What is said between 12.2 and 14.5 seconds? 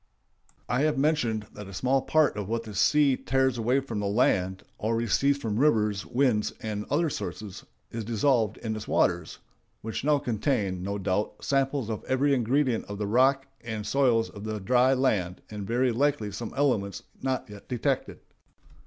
ingredient of the rocks and soils of